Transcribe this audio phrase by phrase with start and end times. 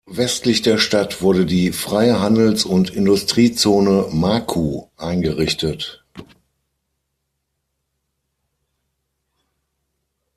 [0.09, 6.03] Westlich der Stadt wurde die Freie Handels- und Industriezone Maku eingerichtet.